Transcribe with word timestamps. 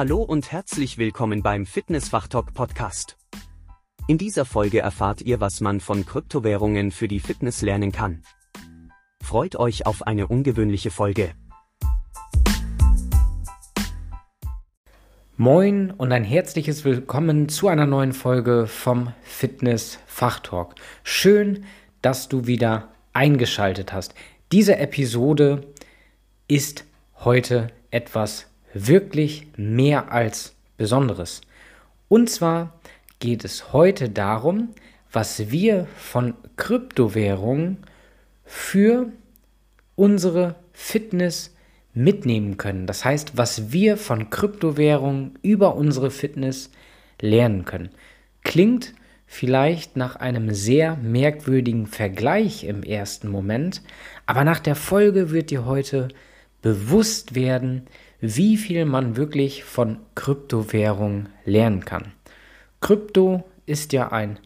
Hallo 0.00 0.22
und 0.22 0.50
herzlich 0.50 0.96
willkommen 0.96 1.42
beim 1.42 1.66
Fitnessfachtalk 1.66 2.54
Podcast. 2.54 3.18
In 4.08 4.16
dieser 4.16 4.46
Folge 4.46 4.78
erfahrt 4.78 5.20
ihr, 5.20 5.40
was 5.40 5.60
man 5.60 5.78
von 5.78 6.06
Kryptowährungen 6.06 6.90
für 6.90 7.06
die 7.06 7.20
Fitness 7.20 7.60
lernen 7.60 7.92
kann. 7.92 8.22
Freut 9.22 9.56
euch 9.56 9.84
auf 9.84 10.06
eine 10.06 10.26
ungewöhnliche 10.26 10.90
Folge. 10.90 11.34
Moin 15.36 15.90
und 15.90 16.12
ein 16.12 16.24
herzliches 16.24 16.82
Willkommen 16.86 17.50
zu 17.50 17.68
einer 17.68 17.84
neuen 17.84 18.14
Folge 18.14 18.68
vom 18.68 19.12
Fitness 19.22 19.98
Fachtalk. 20.06 20.76
Schön, 21.04 21.66
dass 22.00 22.30
du 22.30 22.46
wieder 22.46 22.88
eingeschaltet 23.12 23.92
hast. 23.92 24.14
Diese 24.50 24.78
Episode 24.78 25.66
ist 26.48 26.86
heute 27.18 27.66
etwas 27.90 28.49
wirklich 28.72 29.48
mehr 29.56 30.12
als 30.12 30.54
Besonderes. 30.76 31.40
Und 32.08 32.30
zwar 32.30 32.80
geht 33.18 33.44
es 33.44 33.72
heute 33.72 34.08
darum, 34.08 34.70
was 35.12 35.50
wir 35.50 35.86
von 35.96 36.34
Kryptowährungen 36.56 37.78
für 38.44 39.12
unsere 39.96 40.56
Fitness 40.72 41.54
mitnehmen 41.92 42.56
können. 42.56 42.86
Das 42.86 43.04
heißt, 43.04 43.36
was 43.36 43.72
wir 43.72 43.96
von 43.96 44.30
Kryptowährungen 44.30 45.38
über 45.42 45.74
unsere 45.76 46.10
Fitness 46.10 46.70
lernen 47.20 47.64
können. 47.64 47.90
Klingt 48.42 48.94
vielleicht 49.26 49.96
nach 49.96 50.16
einem 50.16 50.52
sehr 50.52 50.96
merkwürdigen 50.96 51.86
Vergleich 51.86 52.64
im 52.64 52.82
ersten 52.82 53.28
Moment, 53.28 53.82
aber 54.26 54.44
nach 54.44 54.60
der 54.60 54.74
Folge 54.74 55.30
wird 55.30 55.50
dir 55.50 55.66
heute 55.66 56.08
bewusst 56.62 57.34
werden, 57.34 57.86
wie 58.20 58.56
viel 58.56 58.84
man 58.84 59.16
wirklich 59.16 59.64
von 59.64 59.98
Kryptowährungen 60.14 61.28
lernen 61.44 61.84
kann. 61.84 62.12
Krypto 62.80 63.44
ist 63.66 63.92
ja 63.92 64.12
ein 64.12 64.38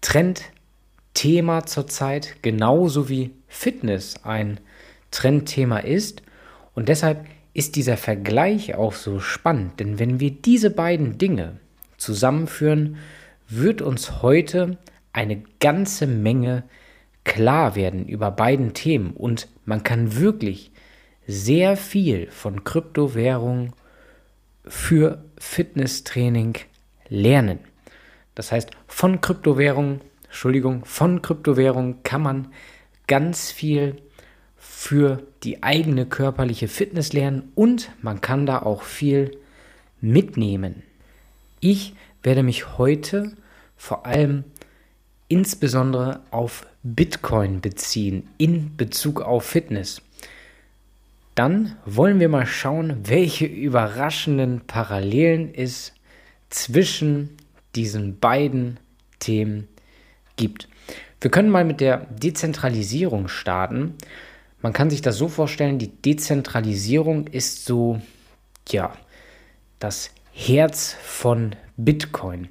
Trendthema 0.00 1.66
zurzeit, 1.66 2.36
genauso 2.42 3.08
wie 3.08 3.32
Fitness 3.48 4.24
ein 4.24 4.60
Trendthema 5.10 5.78
ist. 5.78 6.22
Und 6.74 6.88
deshalb 6.88 7.26
ist 7.52 7.76
dieser 7.76 7.96
Vergleich 7.96 8.74
auch 8.74 8.92
so 8.92 9.20
spannend, 9.20 9.78
denn 9.80 9.98
wenn 9.98 10.18
wir 10.20 10.30
diese 10.32 10.70
beiden 10.70 11.18
Dinge 11.18 11.60
zusammenführen, 11.96 12.96
wird 13.48 13.80
uns 13.80 14.22
heute 14.22 14.78
eine 15.12 15.42
ganze 15.60 16.06
Menge 16.06 16.64
klar 17.22 17.76
werden 17.76 18.06
über 18.06 18.30
beiden 18.30 18.74
Themen 18.74 19.12
und 19.12 19.48
man 19.64 19.82
kann 19.82 20.16
wirklich 20.16 20.72
sehr 21.26 21.76
viel 21.76 22.30
von 22.30 22.64
Kryptowährungen 22.64 23.72
für 24.66 25.24
Fitnesstraining 25.38 26.54
lernen. 27.08 27.58
Das 28.34 28.52
heißt, 28.52 28.70
von 28.86 29.20
Kryptowährungen, 29.20 30.00
Entschuldigung, 30.24 30.84
von 30.84 31.22
Kryptowährungen 31.22 32.02
kann 32.02 32.22
man 32.22 32.48
ganz 33.06 33.50
viel 33.50 33.96
für 34.56 35.22
die 35.42 35.62
eigene 35.62 36.06
körperliche 36.06 36.68
Fitness 36.68 37.12
lernen 37.12 37.52
und 37.54 37.90
man 38.02 38.20
kann 38.20 38.46
da 38.46 38.62
auch 38.62 38.82
viel 38.82 39.38
mitnehmen. 40.00 40.82
Ich 41.60 41.94
werde 42.22 42.42
mich 42.42 42.78
heute 42.78 43.36
vor 43.76 44.06
allem 44.06 44.44
insbesondere 45.28 46.20
auf 46.30 46.66
Bitcoin 46.82 47.60
beziehen 47.60 48.28
in 48.38 48.76
Bezug 48.76 49.20
auf 49.20 49.44
Fitness. 49.44 50.02
Dann 51.34 51.76
wollen 51.84 52.20
wir 52.20 52.28
mal 52.28 52.46
schauen, 52.46 53.00
welche 53.04 53.46
überraschenden 53.46 54.60
Parallelen 54.66 55.52
es 55.52 55.92
zwischen 56.48 57.36
diesen 57.74 58.20
beiden 58.20 58.78
Themen 59.18 59.66
gibt. 60.36 60.68
Wir 61.20 61.30
können 61.30 61.50
mal 61.50 61.64
mit 61.64 61.80
der 61.80 62.06
Dezentralisierung 62.10 63.28
starten. 63.28 63.94
Man 64.62 64.72
kann 64.72 64.90
sich 64.90 65.02
das 65.02 65.16
so 65.16 65.28
vorstellen, 65.28 65.78
die 65.78 65.90
Dezentralisierung 65.90 67.26
ist 67.26 67.64
so, 67.64 68.00
ja, 68.68 68.92
das 69.80 70.10
Herz 70.32 70.96
von 71.02 71.56
Bitcoin. 71.76 72.48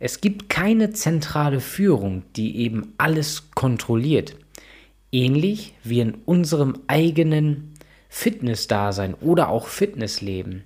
Es 0.00 0.20
gibt 0.20 0.48
keine 0.48 0.90
zentrale 0.90 1.60
Führung, 1.60 2.24
die 2.34 2.56
eben 2.58 2.94
alles 2.98 3.50
kontrolliert. 3.54 4.36
Ähnlich 5.12 5.74
wie 5.84 6.00
in 6.00 6.14
unserem 6.24 6.80
eigenen 6.88 7.73
Fitnessdasein 8.14 9.14
oder 9.14 9.48
auch 9.48 9.66
Fitnessleben. 9.66 10.62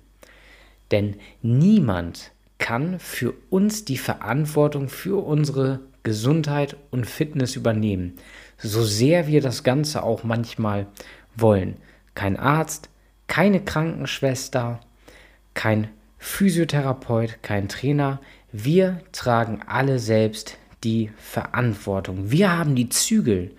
Denn 0.91 1.15
niemand 1.41 2.29
kann 2.59 2.99
für 2.99 3.33
uns 3.49 3.85
die 3.85 3.97
Verantwortung 3.97 4.87
für 4.87 5.25
unsere 5.25 5.79
Gesundheit 6.03 6.77
und 6.91 7.07
Fitness 7.07 7.55
übernehmen, 7.55 8.17
so 8.59 8.83
sehr 8.83 9.25
wir 9.25 9.41
das 9.41 9.63
Ganze 9.63 10.03
auch 10.03 10.23
manchmal 10.23 10.85
wollen. 11.35 11.77
Kein 12.13 12.37
Arzt, 12.37 12.89
keine 13.25 13.61
Krankenschwester, 13.61 14.79
kein 15.55 15.87
Physiotherapeut, 16.19 17.41
kein 17.41 17.67
Trainer. 17.67 18.21
Wir 18.51 18.99
tragen 19.11 19.63
alle 19.65 19.97
selbst 19.97 20.55
die 20.83 21.09
Verantwortung. 21.17 22.29
Wir 22.29 22.55
haben 22.55 22.75
die 22.75 22.89
Zügel 22.89 23.55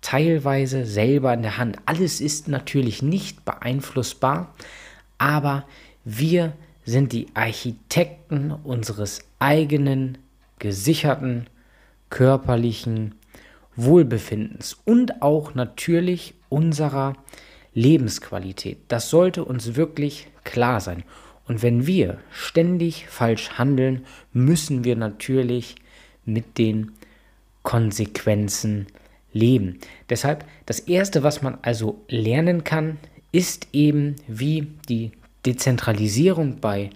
teilweise 0.00 0.84
selber 0.86 1.32
in 1.34 1.42
der 1.42 1.58
Hand. 1.58 1.78
Alles 1.86 2.20
ist 2.20 2.48
natürlich 2.48 3.02
nicht 3.02 3.44
beeinflussbar, 3.44 4.54
aber 5.18 5.64
wir 6.04 6.52
sind 6.84 7.12
die 7.12 7.28
Architekten 7.34 8.50
unseres 8.50 9.20
eigenen 9.38 10.18
gesicherten 10.58 11.46
körperlichen 12.08 13.14
Wohlbefindens 13.76 14.78
und 14.84 15.22
auch 15.22 15.54
natürlich 15.54 16.34
unserer 16.48 17.14
Lebensqualität. 17.72 18.78
Das 18.88 19.10
sollte 19.10 19.44
uns 19.44 19.76
wirklich 19.76 20.26
klar 20.44 20.80
sein. 20.80 21.04
Und 21.46 21.62
wenn 21.62 21.86
wir 21.86 22.18
ständig 22.30 23.06
falsch 23.08 23.52
handeln, 23.58 24.04
müssen 24.32 24.84
wir 24.84 24.96
natürlich 24.96 25.76
mit 26.24 26.58
den 26.58 26.92
Konsequenzen 27.62 28.86
leben. 29.32 29.78
Deshalb 30.08 30.44
das 30.66 30.80
Erste, 30.80 31.22
was 31.22 31.42
man 31.42 31.58
also 31.62 32.00
lernen 32.08 32.64
kann, 32.64 32.98
ist 33.32 33.68
eben 33.72 34.16
wie 34.26 34.68
die 34.88 35.12
Dezentralisierung 35.46 36.60
bei 36.60 36.90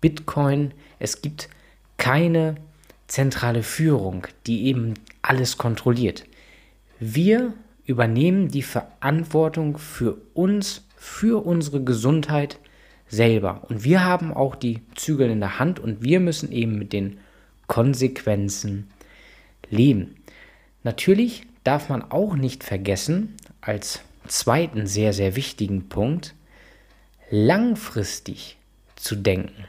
Bitcoin. 0.00 0.72
Es 0.98 1.22
gibt 1.22 1.48
keine 1.96 2.56
zentrale 3.06 3.62
Führung, 3.62 4.26
die 4.46 4.66
eben 4.66 4.94
alles 5.22 5.58
kontrolliert. 5.58 6.24
Wir 7.00 7.54
übernehmen 7.86 8.48
die 8.48 8.62
Verantwortung 8.62 9.78
für 9.78 10.18
uns, 10.34 10.84
für 10.96 11.44
unsere 11.44 11.82
Gesundheit 11.82 12.58
selber. 13.08 13.62
Und 13.68 13.84
wir 13.84 14.04
haben 14.04 14.32
auch 14.34 14.54
die 14.54 14.80
Zügel 14.94 15.30
in 15.30 15.40
der 15.40 15.58
Hand 15.58 15.80
und 15.80 16.02
wir 16.02 16.20
müssen 16.20 16.52
eben 16.52 16.78
mit 16.78 16.92
den 16.92 17.18
Konsequenzen 17.66 18.88
leben. 19.70 20.16
Natürlich 20.82 21.46
darf 21.68 21.90
man 21.90 22.10
auch 22.10 22.34
nicht 22.34 22.64
vergessen, 22.64 23.36
als 23.60 24.00
zweiten 24.26 24.86
sehr, 24.86 25.12
sehr 25.12 25.36
wichtigen 25.36 25.90
Punkt, 25.90 26.34
langfristig 27.30 28.56
zu 28.96 29.16
denken. 29.16 29.66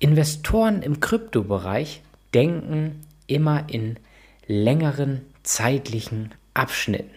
Investoren 0.00 0.82
im 0.82 0.98
Kryptobereich 0.98 2.02
denken 2.34 3.06
immer 3.28 3.68
in 3.68 3.96
längeren 4.48 5.20
zeitlichen 5.44 6.32
Abschnitten. 6.52 7.14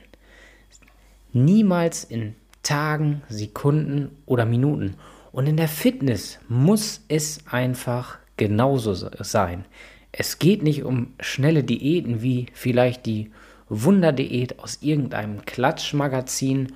Niemals 1.34 2.04
in 2.04 2.36
Tagen, 2.62 3.24
Sekunden 3.30 4.16
oder 4.28 4.46
Minuten. 4.46 4.94
Und 5.32 5.48
in 5.48 5.58
der 5.58 5.70
Fitness 5.70 6.38
muss 6.48 7.04
es 7.08 7.40
einfach 7.50 8.20
genauso 8.38 8.94
sein. 8.94 9.66
Es 10.12 10.38
geht 10.38 10.62
nicht 10.62 10.84
um 10.84 11.16
schnelle 11.20 11.64
Diäten 11.64 12.22
wie 12.22 12.46
vielleicht 12.54 13.08
die 13.08 13.32
Wunderdiät 13.70 14.60
aus 14.60 14.80
irgendeinem 14.82 15.46
Klatschmagazin 15.46 16.74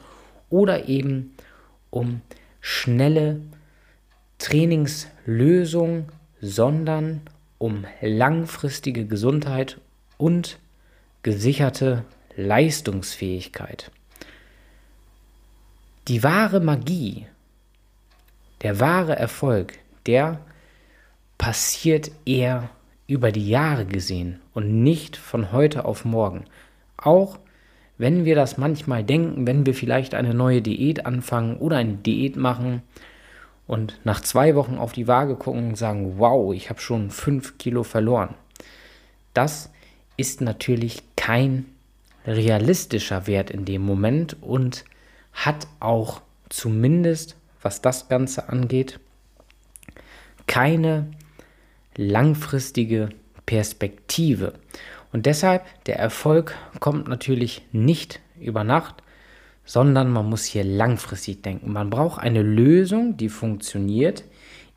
oder 0.50 0.88
eben 0.88 1.36
um 1.90 2.22
schnelle 2.62 3.42
Trainingslösungen, 4.38 6.06
sondern 6.42 7.22
um 7.58 7.86
langfristige 8.02 9.06
Gesundheit 9.06 9.80
und 10.18 10.60
gesicherte 11.24 12.06
Leistungsfähigkeit. 12.36 13.92
Die 16.08 16.24
wahre 16.24 16.60
Magie, 16.60 17.28
der 18.62 18.80
wahre 18.80 19.16
Erfolg, 19.16 19.78
der 20.06 20.40
passiert 21.38 22.12
eher 22.26 22.70
über 23.08 23.32
die 23.32 23.50
Jahre 23.50 23.86
gesehen 23.86 24.40
und 24.54 24.84
nicht 24.84 25.18
von 25.18 25.52
heute 25.52 25.86
auf 25.86 26.06
morgen. 26.06 26.46
Auch 27.02 27.40
wenn 27.98 28.26
wir 28.26 28.36
das 28.36 28.58
manchmal 28.58 29.04
denken, 29.04 29.46
wenn 29.46 29.66
wir 29.66 29.74
vielleicht 29.74 30.16
eine 30.16 30.34
neue 30.34 30.62
Diät 30.62 31.06
anfangen 31.06 31.58
oder 31.58 31.78
eine 31.78 31.96
Diät 31.96 32.38
machen 32.38 32.82
und 33.68 34.00
nach 34.04 34.22
zwei 34.22 34.56
Wochen 34.56 34.78
auf 34.78 34.94
die 34.94 35.08
Waage 35.08 35.36
gucken 35.36 35.70
und 35.70 35.76
sagen, 35.76 36.16
wow, 36.18 36.54
ich 36.54 36.70
habe 36.70 36.80
schon 36.80 37.10
fünf 37.12 37.58
Kilo 37.58 37.84
verloren. 37.84 38.36
Das 39.34 39.70
ist 40.18 40.42
natürlich 40.42 41.04
kein 41.16 41.66
realistischer 42.26 43.28
Wert 43.28 43.52
in 43.52 43.66
dem 43.66 43.82
Moment 43.82 44.38
und 44.42 44.86
hat 45.34 45.68
auch 45.80 46.22
zumindest, 46.50 47.36
was 47.62 47.82
das 47.82 48.10
Ganze 48.10 48.50
angeht, 48.50 49.00
keine 50.48 51.12
langfristige 51.96 53.10
Perspektive. 53.46 54.54
Und 55.12 55.26
deshalb, 55.26 55.64
der 55.86 55.98
Erfolg 55.98 56.56
kommt 56.80 57.08
natürlich 57.08 57.64
nicht 57.72 58.20
über 58.40 58.64
Nacht, 58.64 58.96
sondern 59.66 60.12
man 60.12 60.28
muss 60.28 60.46
hier 60.46 60.64
langfristig 60.64 61.42
denken. 61.42 61.72
Man 61.72 61.90
braucht 61.90 62.22
eine 62.22 62.42
Lösung, 62.42 63.18
die 63.18 63.30
funktioniert, 63.30 64.24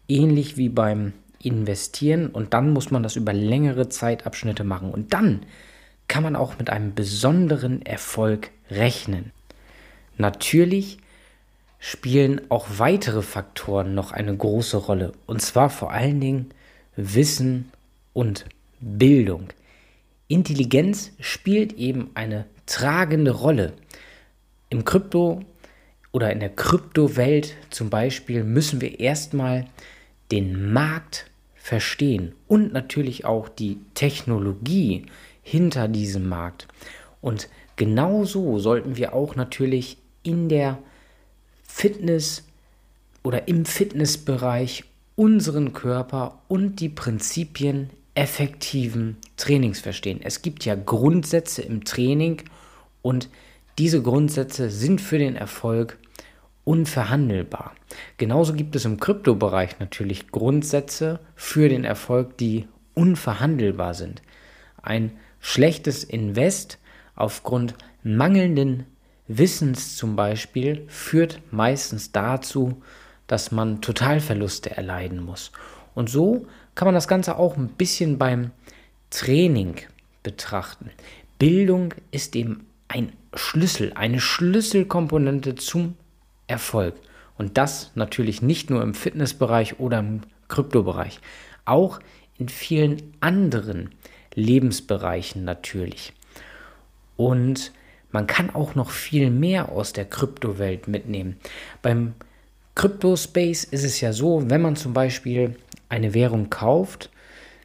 ähnlich 0.09 0.57
wie 0.57 0.69
beim 0.69 1.13
Investieren 1.43 2.29
und 2.29 2.55
dann 2.55 2.71
muss 2.71 2.91
man 2.91 3.03
das 3.03 3.17
über 3.17 3.33
längere 3.33 3.89
Zeitabschnitte 3.89 4.65
machen 4.65 4.91
und 4.91 5.13
dann 5.13 5.45
kann 6.09 6.23
man 6.23 6.37
auch 6.37 6.59
mit 6.59 6.71
einem 6.71 6.95
besonderen 6.95 7.83
Erfolg 7.83 8.51
rechnen. 8.71 9.33
Natürlich 10.19 10.99
spielen 11.79 12.41
auch 12.49 12.67
weitere 12.77 13.23
Faktoren 13.23 13.95
noch 13.95 14.13
eine 14.13 14.37
große 14.37 14.77
Rolle 14.77 15.13
und 15.27 15.41
zwar 15.43 15.71
vor 15.71 15.91
allen 15.91 16.21
Dingen 16.21 16.51
Wissen 16.97 17.71
und 18.13 18.45
Bildung. 18.81 19.49
Intelligenz 20.33 21.13
spielt 21.21 21.75
eben 21.75 22.11
eine 22.15 22.47
tragende 22.65 23.33
Rolle. 23.33 23.75
Im 24.71 24.83
Krypto 24.85 25.43
oder 26.11 26.33
in 26.33 26.41
der 26.41 26.49
Kryptowelt 26.49 27.55
zum 27.69 27.91
Beispiel 27.91 28.43
müssen 28.43 28.81
wir 28.81 28.99
erstmal 28.99 29.67
den 30.31 30.73
Markt 30.73 31.31
verstehen 31.55 32.35
und 32.49 32.73
natürlich 32.73 33.27
auch 33.27 33.51
die 33.51 33.79
Technologie 33.93 35.05
hinter 35.43 35.87
diesem 35.87 36.31
Markt. 36.31 36.67
Und 37.21 37.51
genauso 37.77 38.59
sollten 38.59 38.97
wir 38.97 39.15
auch 39.15 39.37
natürlich 39.37 39.99
in 40.23 40.49
der 40.49 40.79
Fitness 41.63 42.49
oder 43.23 43.49
im 43.49 43.67
Fitnessbereich 43.67 44.85
unseren 45.15 45.75
Körper 45.75 46.41
und 46.49 46.81
die 46.81 46.89
Prinzipien 46.89 47.91
effektiven 48.15 49.17
Trainings 49.37 49.81
verstehen. 49.81 50.21
Es 50.23 50.43
gibt 50.43 50.65
ja 50.65 50.75
Grundsätze 50.75 51.63
im 51.63 51.85
Training 51.85 52.43
und 53.01 53.29
diese 53.79 54.03
Grundsätze 54.03 54.71
sind 54.71 55.01
für 55.01 55.19
den 55.19 55.35
Erfolg 55.35 55.99
unverhandelbar. 56.65 57.75
Genauso 58.19 58.53
gibt 58.53 58.77
es 58.77 58.85
im 58.85 59.01
Kryptobereich 59.01 59.79
natürlich 59.81 60.31
Grundsätze 60.31 61.21
für 61.35 61.69
den 61.69 61.85
Erfolg, 61.85 62.37
die 62.39 62.69
unverhandelbar 62.95 63.95
sind. 63.95 64.23
Ein 64.83 65.13
schlechtes 65.41 66.05
Invest 66.05 66.79
aufgrund 67.15 67.75
mangelnden 68.03 68.87
Wissens 69.27 69.97
zum 69.97 70.17
Beispiel 70.17 70.85
führt 70.89 71.41
meistens 71.51 72.13
dazu, 72.13 72.83
dass 73.27 73.51
man 73.51 73.81
Totalverluste 73.81 74.77
erleiden 74.77 75.23
muss. 75.23 75.53
Und 75.95 76.11
so 76.11 76.47
kann 76.75 76.87
man 76.87 76.95
das 76.95 77.09
Ganze 77.09 77.37
auch 77.37 77.57
ein 77.57 77.69
bisschen 77.69 78.19
beim 78.19 78.51
Training 79.11 79.77
betrachten. 80.23 80.91
Bildung 81.39 81.95
ist 82.11 82.37
eben 82.37 82.67
ein 82.89 83.13
Schlüssel, 83.35 83.93
eine 83.95 84.21
Schlüsselkomponente 84.21 85.55
zum 85.55 85.97
Erfolg. 86.47 86.95
Und 87.39 87.59
das 87.59 87.91
natürlich 87.95 88.43
nicht 88.43 88.71
nur 88.71 88.83
im 88.83 88.95
Fitnessbereich 88.95 89.81
oder 89.81 89.99
im 89.99 90.21
Kryptobereich, 90.49 91.19
auch 91.65 91.99
in 92.39 92.49
vielen 92.49 93.15
anderen 93.21 93.91
Lebensbereichen 94.35 95.45
natürlich. 95.45 96.13
Und 97.17 97.73
man 98.11 98.27
kann 98.27 98.55
auch 98.55 98.75
noch 98.75 98.91
viel 98.91 99.31
mehr 99.31 99.71
aus 99.71 99.93
der 99.93 100.05
Kryptowelt 100.05 100.89
mitnehmen. 100.89 101.37
Beim 101.81 102.15
Kryptospace 102.75 103.65
ist 103.65 103.85
es 103.85 104.01
ja 104.01 104.13
so, 104.13 104.49
wenn 104.49 104.61
man 104.63 104.77
zum 104.77 104.93
Beispiel 104.93 105.57
eine 105.93 106.15
Währung 106.15 106.49
kauft, 106.49 107.11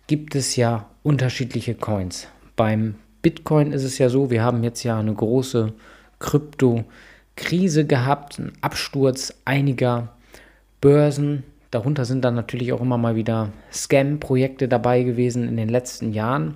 gibt 0.07 0.35
es 0.35 0.57
ja 0.57 0.89
unterschiedliche 1.01 1.75
Coins. 1.75 2.27
Beim 2.57 2.95
Bitcoin 3.21 3.71
ist 3.71 3.83
es 3.83 3.97
ja 3.97 4.09
so, 4.09 4.29
wir 4.29 4.43
haben 4.43 4.63
jetzt 4.63 4.83
ja 4.83 4.99
eine 4.99 5.13
große 5.13 5.71
Krypto-Krise 6.19 7.85
gehabt, 7.85 8.37
einen 8.37 8.51
Absturz 8.59 9.33
einiger 9.45 10.09
Börsen. 10.81 11.43
Darunter 11.71 12.03
sind 12.03 12.25
dann 12.25 12.35
natürlich 12.35 12.73
auch 12.73 12.81
immer 12.81 12.97
mal 12.97 13.15
wieder 13.15 13.53
Scam-Projekte 13.71 14.67
dabei 14.67 15.03
gewesen 15.03 15.47
in 15.47 15.55
den 15.55 15.69
letzten 15.69 16.11
Jahren. 16.11 16.53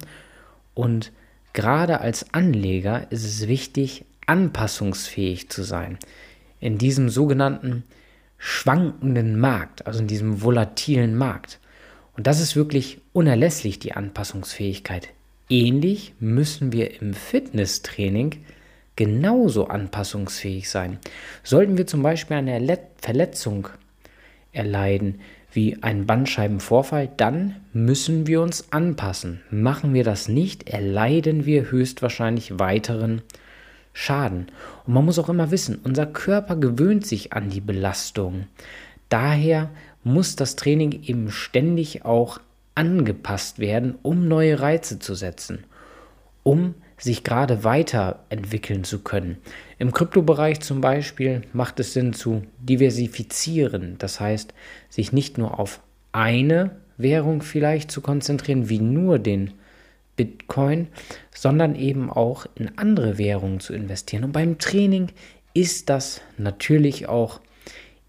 Und 0.73 1.13
gerade 1.53 2.01
als 2.01 2.33
Anleger 2.33 3.09
ist 3.11 3.23
es 3.23 3.47
wichtig, 3.47 4.03
anpassungsfähig 4.25 5.49
zu 5.49 5.63
sein. 5.63 5.97
In 6.59 6.77
diesem 6.77 7.09
sogenannten 7.09 7.83
schwankenden 8.37 9.39
Markt, 9.39 9.87
also 9.87 9.99
in 9.99 10.07
diesem 10.07 10.41
volatilen 10.41 11.15
Markt. 11.15 11.60
Und 12.17 12.27
das 12.27 12.39
ist 12.39 12.55
wirklich 12.55 12.99
unerlässlich, 13.13 13.79
die 13.79 13.93
Anpassungsfähigkeit. 13.93 15.09
Ähnlich 15.49 16.13
müssen 16.19 16.71
wir 16.71 17.01
im 17.01 17.13
Fitnesstraining 17.13 18.43
genauso 18.95 19.67
anpassungsfähig 19.67 20.69
sein. 20.69 20.99
Sollten 21.43 21.77
wir 21.77 21.87
zum 21.87 22.03
Beispiel 22.03 22.37
eine 22.37 22.79
Verletzung 22.97 23.69
erleiden, 24.51 25.21
wie 25.53 25.81
einen 25.83 26.05
Bandscheibenvorfall, 26.05 27.09
dann 27.17 27.57
müssen 27.73 28.27
wir 28.27 28.41
uns 28.41 28.71
anpassen. 28.71 29.41
Machen 29.49 29.93
wir 29.93 30.03
das 30.03 30.27
nicht, 30.27 30.69
erleiden 30.69 31.45
wir 31.45 31.71
höchstwahrscheinlich 31.71 32.57
weiteren 32.59 33.21
Schaden. 33.93 34.47
Und 34.85 34.93
man 34.93 35.03
muss 35.03 35.19
auch 35.19 35.27
immer 35.27 35.51
wissen, 35.51 35.79
unser 35.83 36.05
Körper 36.05 36.55
gewöhnt 36.55 37.05
sich 37.05 37.33
an 37.33 37.49
die 37.49 37.59
Belastung. 37.59 38.47
Daher 39.09 39.69
muss 40.03 40.35
das 40.35 40.55
Training 40.55 41.03
eben 41.03 41.31
ständig 41.31 42.05
auch 42.05 42.39
angepasst 42.75 43.59
werden, 43.59 43.95
um 44.01 44.27
neue 44.27 44.59
Reize 44.59 44.99
zu 44.99 45.15
setzen, 45.15 45.65
um 46.43 46.75
sich 46.97 47.23
gerade 47.23 47.63
weiterentwickeln 47.63 48.83
zu 48.83 48.99
können. 48.99 49.37
Im 49.79 49.91
Kryptobereich 49.91 50.59
zum 50.61 50.81
Beispiel 50.81 51.41
macht 51.51 51.79
es 51.79 51.93
Sinn 51.93 52.13
zu 52.13 52.43
diversifizieren, 52.59 53.95
das 53.97 54.19
heißt, 54.19 54.53
sich 54.89 55.11
nicht 55.11 55.37
nur 55.37 55.59
auf 55.59 55.81
eine 56.11 56.77
Währung 56.97 57.41
vielleicht 57.41 57.89
zu 57.91 58.01
konzentrieren, 58.01 58.69
wie 58.69 58.79
nur 58.79 59.17
den 59.17 59.53
Bitcoin, 60.15 60.87
sondern 61.33 61.75
eben 61.75 62.11
auch 62.11 62.45
in 62.55 62.77
andere 62.77 63.17
Währungen 63.17 63.59
zu 63.59 63.73
investieren. 63.73 64.23
Und 64.23 64.33
beim 64.33 64.59
Training 64.59 65.07
ist 65.53 65.89
das 65.89 66.21
natürlich 66.37 67.07
auch 67.07 67.41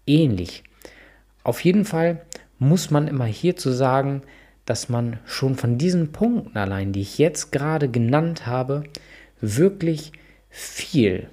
ähnlich. 0.05 0.63
Auf 1.43 1.63
jeden 1.63 1.85
Fall 1.85 2.21
muss 2.59 2.89
man 2.91 3.07
immer 3.07 3.25
hierzu 3.25 3.71
sagen, 3.71 4.21
dass 4.65 4.87
man 4.87 5.19
schon 5.25 5.55
von 5.55 5.77
diesen 5.77 6.11
Punkten 6.11 6.57
allein, 6.57 6.93
die 6.93 7.01
ich 7.01 7.17
jetzt 7.17 7.51
gerade 7.51 7.89
genannt 7.89 8.45
habe, 8.47 8.83
wirklich 9.41 10.13
viel, 10.49 11.27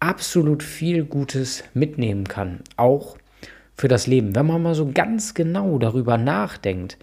absolut 0.00 0.62
viel 0.62 1.04
Gutes 1.04 1.62
mitnehmen 1.74 2.26
kann, 2.26 2.60
auch 2.76 3.16
für 3.76 3.88
das 3.88 4.06
Leben. 4.06 4.34
Wenn 4.34 4.46
man 4.46 4.62
mal 4.62 4.74
so 4.74 4.90
ganz 4.92 5.34
genau 5.34 5.78
darüber 5.78 6.18
nachdenkt, 6.18 6.98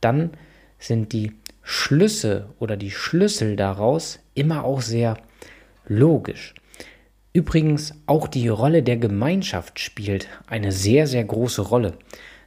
dann 0.00 0.30
sind 0.78 1.12
die 1.12 1.32
Schlüsse 1.62 2.48
oder 2.58 2.76
die 2.76 2.90
Schlüssel 2.90 3.56
daraus 3.56 4.18
immer 4.34 4.64
auch 4.64 4.82
sehr 4.82 5.16
logisch. 5.86 6.54
Übrigens 7.32 7.94
auch 8.06 8.26
die 8.26 8.48
Rolle 8.48 8.82
der 8.82 8.96
Gemeinschaft 8.96 9.78
spielt 9.78 10.28
eine 10.46 10.72
sehr, 10.72 11.06
sehr 11.06 11.24
große 11.24 11.62
Rolle 11.62 11.96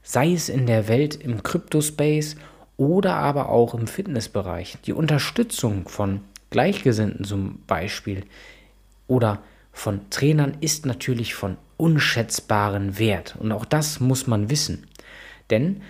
sei 0.04 0.34
es 0.34 0.50
in 0.50 0.68
der 0.68 0.90
Welt 0.90 1.16
im 1.16 1.42
Kryptospace 1.42 2.36
oder 2.78 3.16
aber 3.16 3.50
auch 3.50 3.74
im 3.74 3.88
Fitnessbereich. 3.88 4.78
Die 4.86 4.94
Unterstützung 4.94 5.88
von 5.88 6.22
Gleichgesinnten 6.50 7.26
zum 7.26 7.60
Beispiel 7.66 8.26
oder 9.08 9.42
von 9.72 10.02
Trainern 10.12 10.58
ist 10.60 10.86
natürlich 10.86 11.34
von 11.34 11.58
unschätzbaren 11.78 13.00
Wert. 13.00 13.36
Und 13.40 13.52
auch 13.52 13.66
das 13.66 14.00
muss 14.00 14.28
man 14.28 14.50
wissen. 14.50 14.86
Denn 15.50 15.82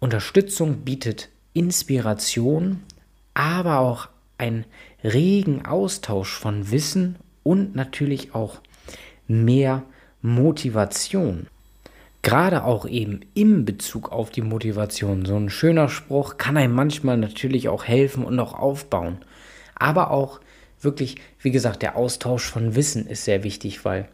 Unterstützung 0.00 0.78
bietet 0.78 1.30
Inspiration, 1.54 2.82
aber 3.32 3.78
auch 3.78 4.08
einen 4.36 4.66
regen 5.02 5.64
Austausch 5.64 6.34
von 6.34 6.70
Wissen 6.70 7.16
und 7.46 7.76
natürlich 7.76 8.34
auch 8.34 8.60
mehr 9.28 9.84
Motivation. 10.20 11.46
Gerade 12.22 12.64
auch 12.64 12.86
eben 12.88 13.20
im 13.34 13.64
Bezug 13.64 14.10
auf 14.10 14.30
die 14.30 14.42
Motivation. 14.42 15.24
So 15.24 15.36
ein 15.36 15.48
schöner 15.48 15.88
Spruch 15.88 16.38
kann 16.38 16.56
einem 16.56 16.74
manchmal 16.74 17.16
natürlich 17.16 17.68
auch 17.68 17.84
helfen 17.84 18.24
und 18.24 18.40
auch 18.40 18.54
aufbauen. 18.54 19.18
Aber 19.76 20.10
auch 20.10 20.40
wirklich, 20.80 21.18
wie 21.40 21.52
gesagt, 21.52 21.82
der 21.82 21.96
Austausch 21.96 22.44
von 22.44 22.74
Wissen 22.74 23.06
ist 23.06 23.24
sehr 23.24 23.44
wichtig, 23.44 23.84
weil 23.84 24.08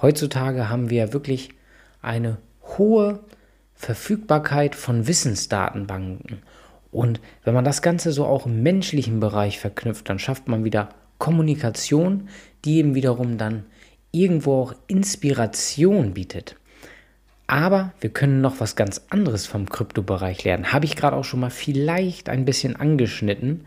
heutzutage 0.00 0.70
haben 0.70 0.88
wir 0.88 1.12
wirklich 1.12 1.50
eine 2.00 2.38
hohe 2.78 3.20
Verfügbarkeit 3.74 4.74
von 4.74 5.06
Wissensdatenbanken. 5.06 6.38
Und 6.90 7.20
wenn 7.44 7.52
man 7.52 7.66
das 7.66 7.82
Ganze 7.82 8.12
so 8.12 8.24
auch 8.24 8.46
im 8.46 8.62
menschlichen 8.62 9.20
Bereich 9.20 9.58
verknüpft, 9.58 10.08
dann 10.08 10.18
schafft 10.18 10.48
man 10.48 10.64
wieder 10.64 10.88
Kommunikation, 11.18 12.28
die 12.64 12.78
eben 12.78 12.94
wiederum 12.94 13.38
dann 13.38 13.64
irgendwo 14.12 14.62
auch 14.62 14.74
Inspiration 14.86 16.14
bietet. 16.14 16.56
Aber 17.46 17.92
wir 18.00 18.10
können 18.10 18.40
noch 18.40 18.60
was 18.60 18.76
ganz 18.76 19.02
anderes 19.10 19.46
vom 19.46 19.68
Kryptobereich 19.68 20.44
lernen. 20.44 20.72
Habe 20.72 20.84
ich 20.84 20.96
gerade 20.96 21.16
auch 21.16 21.24
schon 21.24 21.40
mal 21.40 21.50
vielleicht 21.50 22.28
ein 22.28 22.44
bisschen 22.44 22.76
angeschnitten. 22.76 23.64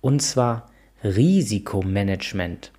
Und 0.00 0.22
zwar 0.22 0.70
Risikomanagement. 1.02 2.72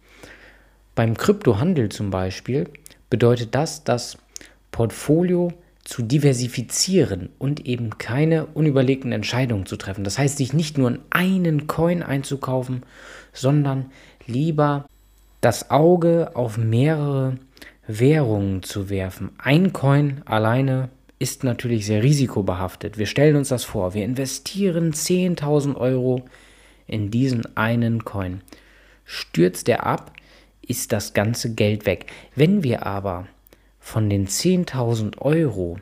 Beim 0.95 1.17
Kryptohandel 1.17 1.89
zum 1.89 2.09
Beispiel 2.09 2.69
bedeutet 3.09 3.53
das, 3.53 3.83
das 3.83 4.17
Portfolio 4.71 5.51
zu 5.89 6.03
diversifizieren 6.03 7.29
und 7.39 7.65
eben 7.65 7.98
keine 7.98 8.46
unüberlegten 8.46 9.12
Entscheidungen 9.12 9.65
zu 9.65 9.75
treffen. 9.75 10.03
Das 10.03 10.19
heißt, 10.19 10.38
sich 10.38 10.53
nicht 10.53 10.77
nur 10.77 11.00
einen 11.10 11.65
Coin 11.65 12.03
einzukaufen, 12.03 12.84
sondern 13.34 13.88
lieber 14.27 14.86
das 15.41 15.72
Auge 15.72 16.36
auf 16.36 16.60
mehrere 16.60 17.38
Währungen 17.88 18.62
zu 18.62 18.91
werfen. 18.91 19.31
Ein 19.39 19.74
Coin 19.74 20.22
alleine 20.25 20.89
ist 21.17 21.43
natürlich 21.43 21.88
sehr 21.88 22.03
risikobehaftet. 22.03 23.00
Wir 23.00 23.08
stellen 23.08 23.36
uns 23.36 23.48
das 23.50 23.63
vor. 23.63 23.96
Wir 23.96 24.05
investieren 24.05 24.93
10.000 24.93 25.75
Euro 25.75 26.24
in 26.86 27.10
diesen 27.10 27.58
einen 27.58 28.05
Coin. 28.05 28.41
Stürzt 29.05 29.67
er 29.67 29.88
ab, 29.88 30.13
ist 30.62 30.91
das 30.91 31.15
ganze 31.15 31.55
Geld 31.55 31.88
weg. 31.88 32.05
Wenn 32.36 32.63
wir 32.63 32.86
aber 32.86 33.25
von 33.79 34.09
den 34.09 34.27
10.000 34.27 35.19
Euro 35.19 35.77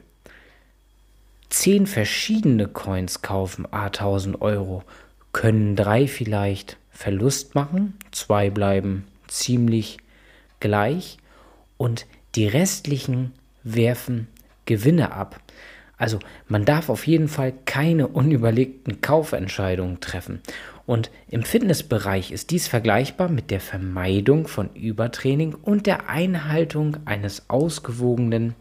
10 1.49 1.87
verschiedene 1.87 2.67
Coins 2.67 3.21
kaufen, 3.21 3.65
a 3.71 3.85
1000 3.85 4.41
Euro, 4.41 4.83
können 5.31 5.75
drei 5.75 6.07
vielleicht 6.07 6.77
Verlust 6.91 7.55
machen, 7.55 7.93
zwei 8.11 8.49
bleiben 8.49 9.05
ziemlich 9.27 9.97
gleich 10.59 11.17
und 11.77 12.05
die 12.35 12.47
restlichen 12.47 13.33
werfen 13.63 14.27
Gewinne 14.65 15.11
ab. 15.11 15.39
Also 15.97 16.19
man 16.47 16.65
darf 16.65 16.89
auf 16.89 17.07
jeden 17.07 17.27
Fall 17.27 17.53
keine 17.65 18.07
unüberlegten 18.07 19.01
Kaufentscheidungen 19.01 19.99
treffen. 19.99 20.41
Und 20.87 21.11
im 21.27 21.43
Fitnessbereich 21.43 22.31
ist 22.31 22.49
dies 22.49 22.69
vergleichbar 22.69 23.27
mit 23.27 23.51
der 23.51 23.59
Vermeidung 23.59 24.47
von 24.47 24.73
Übertraining 24.73 25.53
und 25.53 25.85
der 25.85 26.09
Einhaltung 26.09 26.97
eines 27.03 27.49
ausgewogenen 27.49 28.55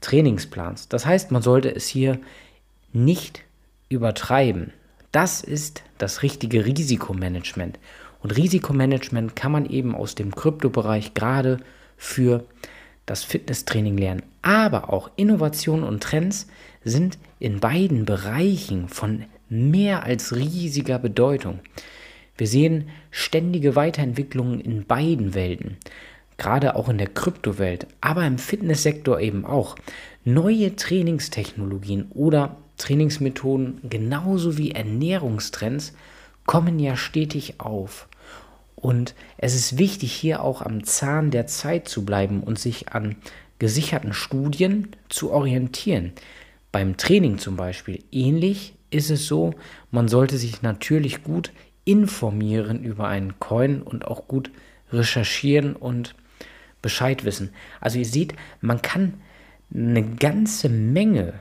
Trainingsplans. 0.00 0.88
Das 0.88 1.04
heißt, 1.04 1.32
man 1.32 1.42
sollte 1.42 1.74
es 1.74 1.88
hier 1.88 2.20
nicht 2.92 3.42
übertreiben. 3.88 4.72
Das 5.10 5.40
ist 5.40 5.82
das 5.98 6.22
richtige 6.22 6.64
Risikomanagement. 6.64 7.80
Und 8.22 8.36
Risikomanagement 8.36 9.34
kann 9.34 9.50
man 9.50 9.66
eben 9.66 9.96
aus 9.96 10.14
dem 10.14 10.36
Kryptobereich 10.36 11.14
gerade 11.14 11.58
für 11.96 12.44
das 13.06 13.24
Fitnesstraining 13.24 13.98
lernen. 13.98 14.22
Aber 14.40 14.92
auch 14.92 15.10
Innovation 15.16 15.82
und 15.82 16.00
Trends 16.00 16.46
sind 16.84 17.18
in 17.40 17.58
beiden 17.58 18.04
Bereichen 18.04 18.88
von 18.88 19.24
mehr 19.48 20.04
als 20.04 20.34
riesiger 20.34 20.98
Bedeutung. 20.98 21.60
Wir 22.36 22.46
sehen 22.46 22.88
ständige 23.10 23.76
Weiterentwicklungen 23.76 24.60
in 24.60 24.84
beiden 24.84 25.34
Welten, 25.34 25.76
gerade 26.36 26.76
auch 26.76 26.88
in 26.88 26.98
der 26.98 27.08
Kryptowelt, 27.08 27.86
aber 28.00 28.26
im 28.26 28.38
Fitnesssektor 28.38 29.20
eben 29.20 29.44
auch. 29.44 29.76
Neue 30.24 30.76
Trainingstechnologien 30.76 32.10
oder 32.10 32.56
Trainingsmethoden 32.76 33.80
genauso 33.88 34.58
wie 34.58 34.72
Ernährungstrends 34.72 35.94
kommen 36.44 36.78
ja 36.78 36.96
stetig 36.96 37.60
auf. 37.60 38.08
Und 38.74 39.14
es 39.38 39.54
ist 39.54 39.78
wichtig, 39.78 40.12
hier 40.12 40.42
auch 40.42 40.60
am 40.60 40.84
Zahn 40.84 41.30
der 41.30 41.46
Zeit 41.46 41.88
zu 41.88 42.04
bleiben 42.04 42.42
und 42.42 42.58
sich 42.58 42.90
an 42.90 43.16
gesicherten 43.58 44.12
Studien 44.12 44.88
zu 45.08 45.30
orientieren. 45.32 46.12
Beim 46.72 46.98
Training 46.98 47.38
zum 47.38 47.56
Beispiel 47.56 48.04
ähnlich 48.12 48.75
ist 48.90 49.10
es 49.10 49.26
so, 49.26 49.54
man 49.90 50.08
sollte 50.08 50.38
sich 50.38 50.62
natürlich 50.62 51.22
gut 51.22 51.52
informieren 51.84 52.82
über 52.82 53.08
einen 53.08 53.38
Coin 53.38 53.82
und 53.82 54.06
auch 54.06 54.28
gut 54.28 54.50
recherchieren 54.92 55.74
und 55.76 56.14
Bescheid 56.82 57.24
wissen. 57.24 57.50
Also 57.80 57.98
ihr 57.98 58.04
seht, 58.04 58.34
man 58.60 58.82
kann 58.82 59.14
eine 59.74 60.02
ganze 60.02 60.68
Menge 60.68 61.34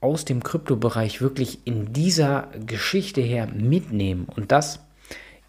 aus 0.00 0.24
dem 0.24 0.42
Kryptobereich 0.42 1.20
wirklich 1.20 1.60
in 1.64 1.92
dieser 1.92 2.48
Geschichte 2.66 3.20
her 3.20 3.46
mitnehmen. 3.46 4.26
Und 4.34 4.52
das 4.52 4.80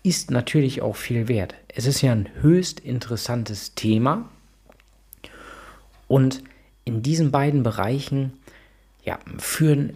ist 0.03 0.31
natürlich 0.31 0.81
auch 0.81 0.95
viel 0.95 1.27
wert. 1.27 1.55
Es 1.67 1.85
ist 1.85 2.01
ja 2.01 2.11
ein 2.11 2.29
höchst 2.41 2.79
interessantes 2.79 3.75
Thema. 3.75 4.29
Und 6.07 6.43
in 6.83 7.01
diesen 7.01 7.31
beiden 7.31 7.63
Bereichen 7.63 8.33
ja, 9.03 9.19
führen 9.37 9.93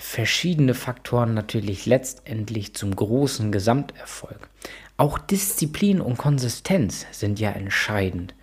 verschiedene 0.00 0.72
Faktoren 0.72 1.34
natürlich 1.34 1.84
letztendlich 1.84 2.74
zum 2.74 2.96
großen 2.96 3.52
Gesamterfolg. 3.52 4.48
Auch 4.96 5.18
Disziplin 5.18 6.00
und 6.00 6.16
Konsistenz 6.16 7.06
sind 7.12 7.38
ja 7.38 7.50
entscheidend. 7.50 8.34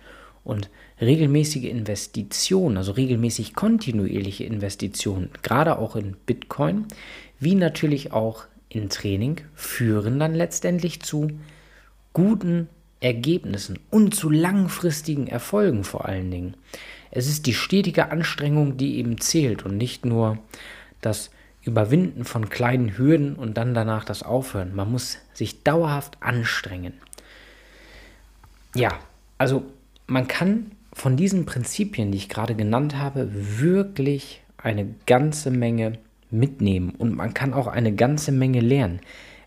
Und 0.44 0.70
regelmäßige 1.00 1.64
Investitionen, 1.64 2.76
also 2.76 2.92
regelmäßig 2.92 3.54
kontinuierliche 3.54 4.44
Investitionen, 4.44 5.30
gerade 5.42 5.78
auch 5.78 5.96
in 5.96 6.16
Bitcoin, 6.26 6.86
wie 7.40 7.56
natürlich 7.56 8.12
auch 8.12 8.44
in 8.68 8.88
Training 8.88 9.40
führen 9.56 10.20
dann 10.20 10.34
letztendlich 10.34 11.02
zu 11.02 11.28
guten 12.12 12.68
Ergebnissen 13.00 13.80
und 13.90 14.14
zu 14.14 14.30
langfristigen 14.30 15.26
Erfolgen 15.26 15.82
vor 15.82 16.06
allen 16.06 16.30
Dingen. 16.30 16.56
Es 17.10 17.26
ist 17.26 17.46
die 17.46 17.54
stetige 17.54 18.12
Anstrengung, 18.12 18.76
die 18.76 18.98
eben 18.98 19.20
zählt 19.20 19.64
und 19.64 19.76
nicht 19.76 20.04
nur 20.04 20.38
das 21.00 21.30
Überwinden 21.62 22.24
von 22.24 22.48
kleinen 22.48 22.96
Hürden 22.96 23.34
und 23.34 23.56
dann 23.56 23.74
danach 23.74 24.04
das 24.04 24.22
Aufhören. 24.22 24.74
Man 24.74 24.90
muss 24.90 25.18
sich 25.34 25.62
dauerhaft 25.62 26.16
anstrengen. 26.20 26.94
Ja, 28.74 28.98
also 29.38 29.64
man 30.06 30.28
kann 30.28 30.72
von 30.92 31.16
diesen 31.16 31.46
Prinzipien, 31.46 32.10
die 32.10 32.18
ich 32.18 32.28
gerade 32.28 32.54
genannt 32.54 32.96
habe, 32.96 33.28
wirklich 33.60 34.42
eine 34.56 34.94
ganze 35.06 35.50
Menge 35.50 35.98
mitnehmen 36.30 36.90
und 36.90 37.14
man 37.14 37.34
kann 37.34 37.54
auch 37.54 37.66
eine 37.66 37.94
ganze 37.94 38.32
Menge 38.32 38.60
lernen. 38.60 39.00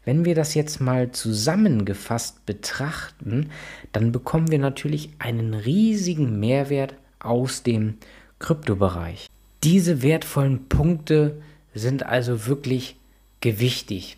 Wenn 0.04 0.26
wir 0.26 0.34
das 0.34 0.56
jetzt 0.56 0.82
mal 0.82 1.12
zusammengefasst 1.12 2.46
betrachten, 2.46 3.50
dann 3.92 4.12
bekommen 4.12 4.50
wir 4.50 4.58
natürlich 4.58 5.12
einen 5.20 5.54
riesigen 5.54 6.40
Mehrwert 6.40 6.96
aus 7.20 7.62
dem 7.62 7.98
Kryptobereich. 8.40 9.28
Diese 9.64 10.02
wertvollen 10.02 10.68
Punkte 10.68 11.40
sind 11.74 12.06
also 12.06 12.48
wirklich 12.48 12.98
gewichtig. 13.40 14.18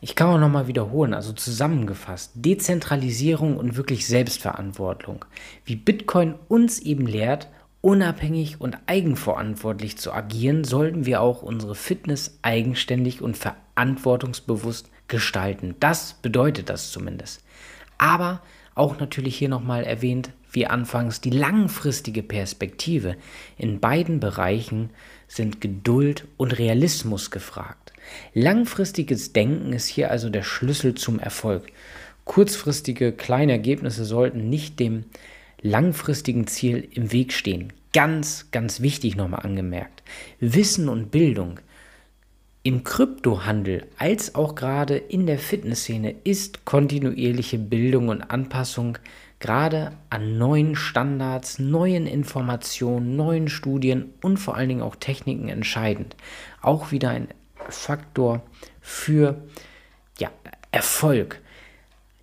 Ich 0.00 0.14
kann 0.14 0.28
auch 0.28 0.38
nochmal 0.38 0.68
wiederholen, 0.68 1.14
also 1.14 1.32
zusammengefasst, 1.32 2.32
Dezentralisierung 2.34 3.56
und 3.56 3.76
wirklich 3.76 4.06
Selbstverantwortung. 4.06 5.24
Wie 5.64 5.76
Bitcoin 5.76 6.34
uns 6.48 6.78
eben 6.78 7.06
lehrt, 7.06 7.48
unabhängig 7.80 8.60
und 8.60 8.76
eigenverantwortlich 8.86 9.96
zu 9.96 10.12
agieren, 10.12 10.64
sollten 10.64 11.06
wir 11.06 11.22
auch 11.22 11.42
unsere 11.42 11.74
Fitness 11.74 12.38
eigenständig 12.42 13.22
und 13.22 13.36
verantwortungsbewusst 13.36 14.90
gestalten. 15.08 15.74
Das 15.80 16.14
bedeutet 16.14 16.68
das 16.68 16.90
zumindest. 16.90 17.42
Aber 17.96 18.42
auch 18.74 18.98
natürlich 18.98 19.36
hier 19.36 19.48
nochmal 19.48 19.84
erwähnt, 19.84 20.30
wie 20.56 20.66
anfangs, 20.66 21.20
die 21.20 21.30
langfristige 21.30 22.24
Perspektive. 22.24 23.16
In 23.56 23.78
beiden 23.78 24.18
Bereichen 24.18 24.90
sind 25.28 25.60
Geduld 25.60 26.26
und 26.36 26.58
Realismus 26.58 27.30
gefragt. 27.30 27.92
Langfristiges 28.34 29.32
Denken 29.32 29.72
ist 29.72 29.86
hier 29.86 30.10
also 30.10 30.30
der 30.30 30.42
Schlüssel 30.42 30.94
zum 30.94 31.20
Erfolg. 31.20 31.66
Kurzfristige 32.24 33.12
kleine 33.12 33.52
Ergebnisse 33.52 34.04
sollten 34.04 34.48
nicht 34.48 34.80
dem 34.80 35.04
langfristigen 35.60 36.46
Ziel 36.46 36.88
im 36.90 37.12
Weg 37.12 37.32
stehen. 37.32 37.72
Ganz, 37.92 38.48
ganz 38.50 38.80
wichtig 38.80 39.16
nochmal 39.16 39.44
angemerkt. 39.44 40.02
Wissen 40.40 40.88
und 40.88 41.10
Bildung 41.10 41.60
im 42.66 42.82
Kryptohandel 42.82 43.86
als 43.96 44.34
auch 44.34 44.56
gerade 44.56 44.96
in 44.96 45.26
der 45.26 45.38
Fitnessszene 45.38 46.16
ist 46.24 46.64
kontinuierliche 46.64 47.58
Bildung 47.58 48.08
und 48.08 48.22
Anpassung 48.22 48.98
gerade 49.40 49.92
an 50.10 50.38
neuen 50.38 50.76
Standards, 50.76 51.58
neuen 51.58 52.06
Informationen, 52.06 53.16
neuen 53.16 53.48
Studien 53.48 54.14
und 54.22 54.38
vor 54.38 54.56
allen 54.56 54.68
Dingen 54.68 54.82
auch 54.82 54.96
Techniken 54.96 55.48
entscheidend. 55.48 56.16
Auch 56.62 56.90
wieder 56.90 57.10
ein 57.10 57.28
Faktor 57.68 58.42
für 58.80 59.42
ja, 60.18 60.30
Erfolg. 60.72 61.40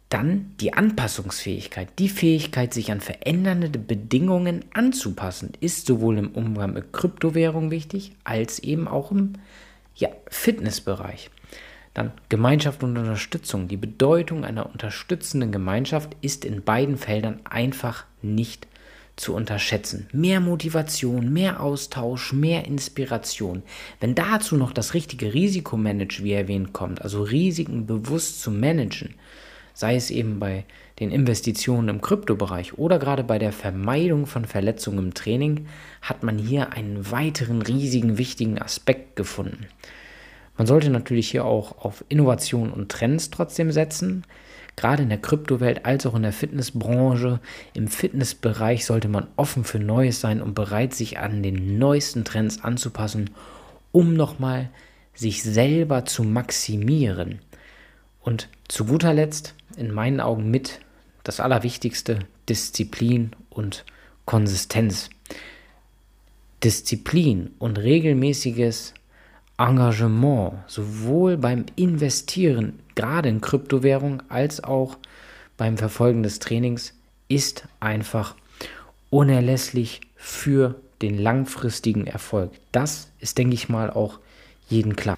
dann 0.10 0.54
die 0.60 0.74
Anpassungsfähigkeit, 0.74 1.90
die 1.98 2.08
Fähigkeit, 2.08 2.72
sich 2.72 2.92
an 2.92 3.02
verändernde 3.02 3.80
Bedingungen 3.80 4.64
anzupassen, 4.72 5.54
ist 5.60 5.88
sowohl 5.88 6.20
im 6.20 6.32
Umgang 6.32 6.74
mit 6.74 6.94
Kryptowährungen 6.94 7.72
wichtig, 7.72 8.12
als 8.24 8.60
eben 8.60 8.88
auch 8.88 9.10
im 9.10 9.34
ja, 9.96 10.10
Fitnessbereich. 10.30 11.32
Dann 11.94 12.12
Gemeinschaft 12.30 12.84
und 12.84 12.98
Unterstützung. 12.98 13.68
Die 13.68 13.78
Bedeutung 13.78 14.46
einer 14.46 14.66
unterstützenden 14.66 15.52
Gemeinschaft 15.52 16.16
ist 16.22 16.44
in 16.44 16.64
beiden 16.64 16.98
Feldern 16.98 17.40
einfach 17.44 18.06
nicht 18.22 18.68
zu 19.16 19.36
unterschätzen. 19.36 20.08
Mehr 20.12 20.40
Motivation, 20.40 21.32
mehr 21.32 21.62
Austausch, 21.62 22.34
mehr 22.34 22.66
Inspiration. 22.66 23.62
Wenn 24.00 24.16
dazu 24.16 24.56
noch 24.58 24.72
das 24.72 24.96
richtige 24.96 25.34
Risikomanagement, 25.34 26.24
wie 26.24 26.34
erwähnt, 26.34 26.74
kommt, 26.74 27.02
also 27.04 27.22
Risiken 27.22 27.86
bewusst 27.86 28.42
zu 28.42 28.50
managen, 28.50 29.14
sei 29.76 29.96
es 29.96 30.10
eben 30.10 30.40
bei 30.40 30.66
den 31.00 31.12
Investitionen 31.12 31.90
im 31.90 32.02
Kryptobereich 32.02 32.78
oder 32.78 32.98
gerade 32.98 33.24
bei 33.24 33.38
der 33.38 33.52
Vermeidung 33.52 34.26
von 34.26 34.46
Verletzungen 34.46 35.00
im 35.00 35.14
Training, 35.14 35.68
hat 36.02 36.24
man 36.24 36.40
hier 36.40 36.74
einen 36.74 37.12
weiteren 37.12 37.62
riesigen 37.62 38.18
wichtigen 38.18 38.60
Aspekt 38.60 39.16
gefunden. 39.16 39.68
Man 40.58 40.68
sollte 40.68 40.90
natürlich 40.90 41.30
hier 41.30 41.46
auch 41.46 41.84
auf 41.84 42.04
Innovation 42.10 42.72
und 42.72 42.90
Trends 42.90 43.30
trotzdem 43.30 43.72
setzen. 43.72 44.24
Gerade 44.76 45.04
in 45.04 45.10
der 45.10 45.20
Kryptowelt 45.20 45.86
als 45.86 46.06
auch 46.06 46.16
in 46.16 46.24
der 46.24 46.34
Fitnessbranche, 46.34 47.40
im 47.74 47.88
Fitnessbereich 47.88 48.86
sollte 48.86 49.08
man 49.08 49.28
offen 49.36 49.64
für 49.64 49.80
Neues 49.80 50.20
sein 50.20 50.42
und 50.42 50.56
bereit, 50.56 50.94
sich 50.94 51.20
an 51.20 51.44
den 51.44 51.78
neuesten 51.78 52.24
Trends 52.24 52.64
anzupassen, 52.64 53.30
um 53.92 54.16
nochmal 54.16 54.70
sich 55.14 55.44
selber 55.44 56.06
zu 56.06 56.24
maximieren. 56.24 57.40
Und 58.22 58.50
zu 58.68 58.86
guter 58.86 59.14
Letzt, 59.14 59.54
in 59.78 59.92
meinen 59.92 60.20
Augen 60.20 60.50
mit 60.50 60.80
das 61.24 61.40
Allerwichtigste, 61.40 62.20
Disziplin 62.50 63.32
und 63.50 63.86
Konsistenz. 64.26 65.10
Disziplin 66.64 67.52
und 67.60 67.78
regelmäßiges 67.78 68.94
Engagement, 69.64 70.56
sowohl 70.68 71.38
beim 71.38 71.66
Investieren, 71.78 72.80
gerade 72.96 73.30
in 73.30 73.40
Kryptowährung, 73.40 74.22
als 74.28 74.62
auch 74.62 74.98
beim 75.56 75.78
Verfolgen 75.78 76.22
des 76.22 76.40
Trainings, 76.40 76.94
ist 77.30 77.68
einfach 77.80 78.36
unerlässlich 79.10 80.02
für 80.16 80.76
den 81.02 81.18
langfristigen 81.18 82.08
Erfolg. 82.08 82.52
Das 82.74 83.10
ist, 83.20 83.38
denke 83.38 83.54
ich 83.54 83.70
mal, 83.70 83.90
auch 83.90 84.20
jeden 84.68 84.96
klar. 84.96 85.18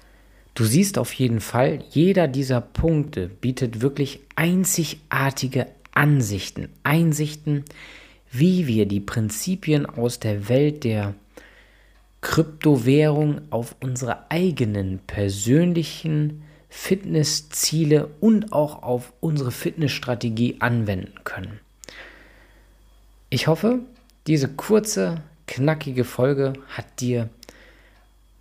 Du 0.54 0.64
siehst 0.64 0.98
auf 0.98 1.12
jeden 1.12 1.40
Fall, 1.40 1.80
jeder 1.90 2.28
dieser 2.28 2.60
Punkte 2.60 3.28
bietet 3.28 3.80
wirklich 3.80 4.20
einzigartige 4.36 5.66
Ansichten, 5.92 6.68
Einsichten, 6.82 7.64
wie 8.30 8.66
wir 8.66 8.86
die 8.86 9.00
Prinzipien 9.00 9.86
aus 9.86 10.20
der 10.20 10.48
Welt 10.48 10.84
der 10.84 11.14
Kryptowährung 12.26 13.40
auf 13.50 13.76
unsere 13.80 14.32
eigenen 14.32 14.98
persönlichen 14.98 16.42
Fitnessziele 16.68 18.08
und 18.18 18.52
auch 18.52 18.82
auf 18.82 19.12
unsere 19.20 19.52
Fitnessstrategie 19.52 20.56
anwenden 20.58 21.22
können. 21.22 21.60
Ich 23.30 23.46
hoffe, 23.46 23.78
diese 24.26 24.48
kurze, 24.48 25.22
knackige 25.46 26.02
Folge 26.02 26.54
hat 26.68 27.00
dir 27.00 27.28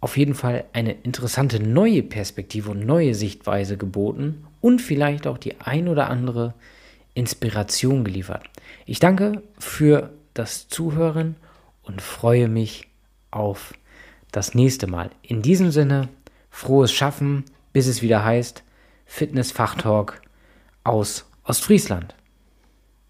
auf 0.01 0.17
jeden 0.17 0.33
Fall 0.33 0.65
eine 0.73 0.93
interessante 0.93 1.59
neue 1.59 2.01
Perspektive 2.01 2.71
und 2.71 2.87
neue 2.87 3.13
Sichtweise 3.13 3.77
geboten 3.77 4.47
und 4.61 4.81
vielleicht 4.81 5.27
auch 5.27 5.37
die 5.37 5.61
ein 5.61 5.87
oder 5.89 6.09
andere 6.09 6.55
Inspiration 7.13 8.03
geliefert. 8.03 8.49
Ich 8.87 8.97
danke 8.97 9.43
für 9.59 10.09
das 10.33 10.69
Zuhören 10.69 11.35
und 11.83 12.01
freue 12.01 12.47
mich 12.47 12.87
auf 13.35 13.73
das 14.31 14.55
nächste 14.55 14.87
Mal. 14.87 15.11
In 15.21 15.41
diesem 15.41 15.71
Sinne, 15.71 16.09
frohes 16.49 16.93
Schaffen, 16.93 17.45
bis 17.73 17.87
es 17.87 18.01
wieder 18.01 18.23
heißt 18.23 18.63
Fitness 19.05 19.51
Fachtalk 19.51 20.21
aus 20.83 21.25
Ostfriesland. 21.43 22.15